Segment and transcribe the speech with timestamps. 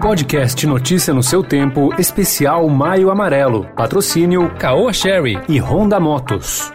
[0.00, 3.64] Podcast Notícia no seu tempo, especial Maio Amarelo.
[3.74, 6.72] Patrocínio Caoa Sherry e Honda Motos.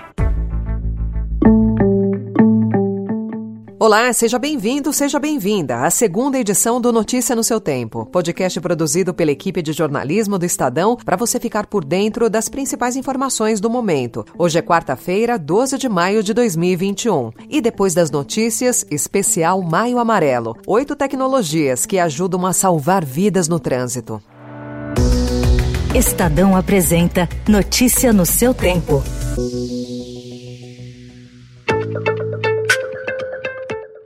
[3.84, 9.14] Olá, seja bem-vindo, seja bem-vinda à segunda edição do Notícia no seu Tempo, podcast produzido
[9.14, 13.70] pela equipe de jornalismo do Estadão para você ficar por dentro das principais informações do
[13.70, 14.26] momento.
[14.38, 17.32] Hoje é quarta-feira, 12 de maio de 2021.
[17.50, 20.56] E depois das notícias, especial Maio Amarelo.
[20.66, 24.24] Oito tecnologias que ajudam a salvar vidas no trânsito.
[25.94, 29.04] Estadão apresenta Notícia no seu tempo.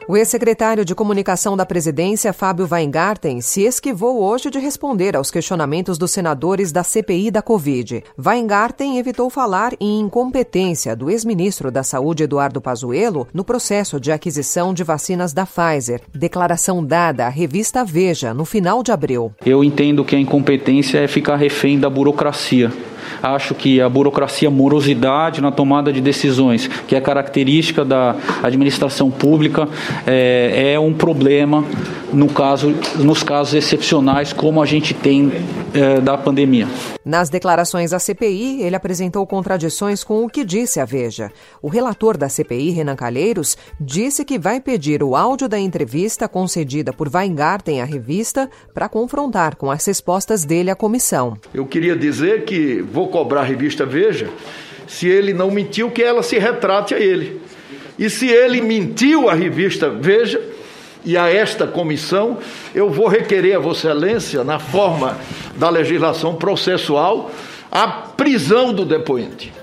[0.09, 5.97] O ex-secretário de Comunicação da Presidência, Fábio Weingarten, se esquivou hoje de responder aos questionamentos
[5.97, 8.01] dos senadores da CPI da Covid.
[8.17, 14.73] Weingarten evitou falar em incompetência do ex-ministro da Saúde, Eduardo Pazuello, no processo de aquisição
[14.73, 15.99] de vacinas da Pfizer.
[16.15, 19.33] Declaração dada à revista Veja no final de abril.
[19.45, 22.71] Eu entendo que a incompetência é ficar refém da burocracia.
[23.21, 29.09] Acho que a burocracia, a morosidade na tomada de decisões, que é característica da administração
[29.09, 29.67] pública,
[30.05, 31.63] é, é um problema
[32.13, 35.31] no caso, nos casos excepcionais como a gente tem
[35.73, 36.67] é, da pandemia.
[37.03, 41.31] Nas declarações à CPI, ele apresentou contradições com o que disse a Veja.
[41.61, 46.91] O relator da CPI, Renan Calheiros, disse que vai pedir o áudio da entrevista concedida
[46.91, 51.37] por Weingarten à revista para confrontar com as respostas dele à comissão.
[51.53, 54.27] Eu queria dizer que vou cobrar a revista Veja
[54.87, 57.39] se ele não mentiu, que ela se retrate a ele.
[57.99, 60.41] E se ele mentiu à revista Veja,
[61.05, 62.39] e a esta comissão,
[62.73, 65.15] eu vou requerer a Vossa Excelência, na forma
[65.55, 67.29] da legislação processual,
[67.71, 69.53] a prisão do depoente.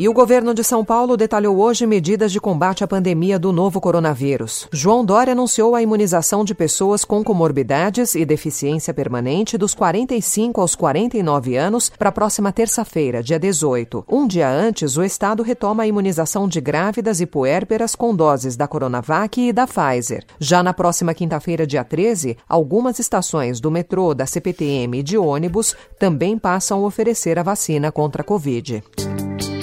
[0.00, 3.80] E o governo de São Paulo detalhou hoje medidas de combate à pandemia do novo
[3.80, 4.68] coronavírus.
[4.72, 10.76] João Dória anunciou a imunização de pessoas com comorbidades e deficiência permanente dos 45 aos
[10.76, 14.04] 49 anos para a próxima terça-feira, dia 18.
[14.08, 18.68] Um dia antes, o Estado retoma a imunização de grávidas e puérperas com doses da
[18.68, 20.24] Coronavac e da Pfizer.
[20.38, 25.74] Já na próxima quinta-feira, dia 13, algumas estações do metrô, da CPTM e de ônibus
[25.98, 28.80] também passam a oferecer a vacina contra a Covid.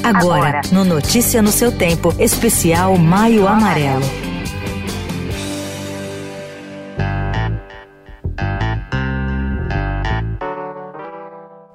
[0.06, 4.25] Agora, no Notícia no seu tempo, especial Maio Amarelo.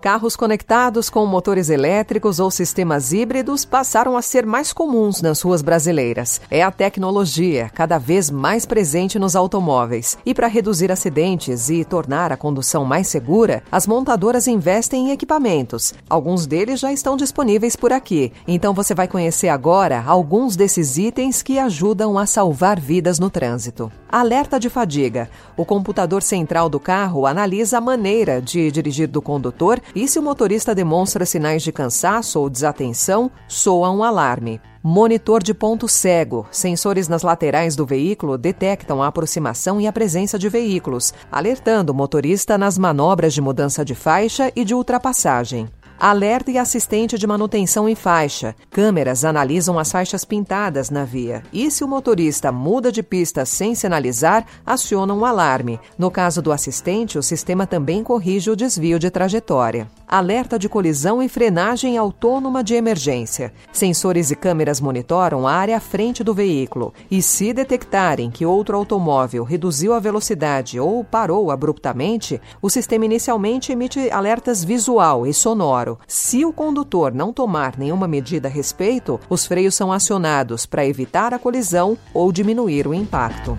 [0.00, 5.60] Carros conectados com motores elétricos ou sistemas híbridos passaram a ser mais comuns nas ruas
[5.60, 6.40] brasileiras.
[6.50, 10.16] É a tecnologia cada vez mais presente nos automóveis.
[10.24, 15.92] E para reduzir acidentes e tornar a condução mais segura, as montadoras investem em equipamentos.
[16.08, 18.32] Alguns deles já estão disponíveis por aqui.
[18.48, 23.92] Então você vai conhecer agora alguns desses itens que ajudam a salvar vidas no trânsito.
[24.12, 25.30] Alerta de fadiga.
[25.56, 30.22] O computador central do carro analisa a maneira de dirigir do condutor e se o
[30.22, 34.60] motorista demonstra sinais de cansaço ou desatenção, soa um alarme.
[34.82, 36.44] Monitor de ponto cego.
[36.50, 41.94] Sensores nas laterais do veículo detectam a aproximação e a presença de veículos, alertando o
[41.94, 45.68] motorista nas manobras de mudança de faixa e de ultrapassagem.
[46.00, 48.56] Alerta e assistente de manutenção em faixa.
[48.70, 51.42] Câmeras analisam as faixas pintadas na via.
[51.52, 55.78] E se o motorista muda de pista sem sinalizar, aciona um alarme.
[55.98, 59.90] No caso do assistente, o sistema também corrige o desvio de trajetória.
[60.12, 63.52] Alerta de colisão e frenagem autônoma de emergência.
[63.72, 66.92] Sensores e câmeras monitoram a área à frente do veículo.
[67.08, 73.70] E se detectarem que outro automóvel reduziu a velocidade ou parou abruptamente, o sistema inicialmente
[73.70, 79.46] emite alertas visual e sonoro se o condutor não tomar nenhuma medida a respeito, os
[79.46, 83.56] freios são acionados para evitar a colisão ou diminuir o impacto.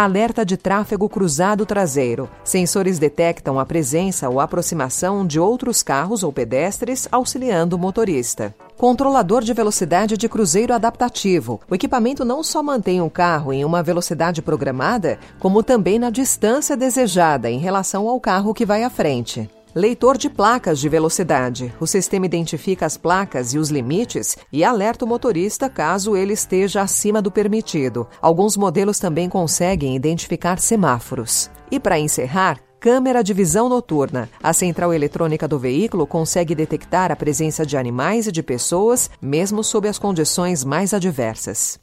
[0.00, 2.30] Alerta de tráfego cruzado traseiro.
[2.44, 8.54] Sensores detectam a presença ou aproximação de outros carros ou pedestres, auxiliando o motorista.
[8.76, 11.60] Controlador de velocidade de cruzeiro adaptativo.
[11.68, 16.76] O equipamento não só mantém o carro em uma velocidade programada, como também na distância
[16.76, 19.50] desejada em relação ao carro que vai à frente.
[19.74, 21.74] Leitor de placas de velocidade.
[21.78, 26.80] O sistema identifica as placas e os limites e alerta o motorista caso ele esteja
[26.80, 28.06] acima do permitido.
[28.20, 31.50] Alguns modelos também conseguem identificar semáforos.
[31.70, 34.30] E para encerrar, Câmera de visão noturna.
[34.40, 39.64] A central eletrônica do veículo consegue detectar a presença de animais e de pessoas, mesmo
[39.64, 41.76] sob as condições mais adversas.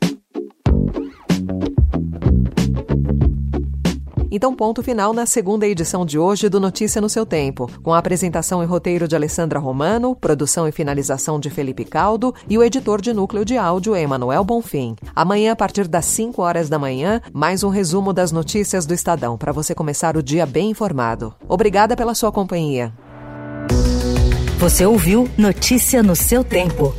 [4.36, 7.98] Então, ponto final na segunda edição de hoje do Notícia no seu Tempo, com a
[7.98, 13.00] apresentação e roteiro de Alessandra Romano, produção e finalização de Felipe Caldo e o editor
[13.00, 14.98] de núcleo de áudio Emanuel Bonfim.
[15.16, 19.38] Amanhã, a partir das 5 horas da manhã, mais um resumo das notícias do Estadão
[19.38, 21.34] para você começar o dia bem informado.
[21.48, 22.92] Obrigada pela sua companhia.
[24.60, 26.94] Você ouviu Notícia no seu tempo.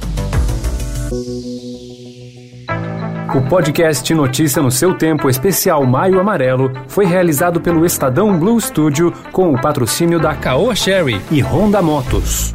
[3.37, 9.12] O podcast Notícia no seu tempo especial Maio Amarelo foi realizado pelo Estadão Blue Studio
[9.31, 12.55] com o patrocínio da Caoa Sherry e Honda Motos.